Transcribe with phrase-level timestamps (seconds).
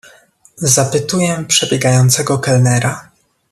[0.57, 3.09] "zapytuję przebiegającego kelnera."